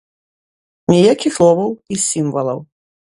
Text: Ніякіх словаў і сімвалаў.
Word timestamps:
Ніякіх 0.91 1.31
словаў 1.37 1.71
і 1.97 1.99
сімвалаў. 2.07 2.59